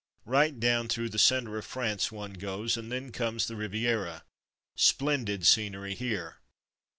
[0.25, 4.23] Right down through the centre of France one goes, and then comes the Riviera.
[4.75, 6.37] Splendid scenery here.